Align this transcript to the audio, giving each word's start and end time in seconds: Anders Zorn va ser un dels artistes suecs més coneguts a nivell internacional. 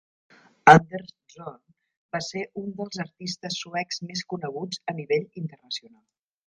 Anders 0.71 1.11
Zorn 1.33 1.59
va 2.17 2.23
ser 2.29 2.43
un 2.63 2.73
dels 2.81 2.99
artistes 3.07 3.61
suecs 3.67 4.05
més 4.09 4.27
coneguts 4.35 4.85
a 4.93 5.01
nivell 5.03 5.29
internacional. 5.45 6.05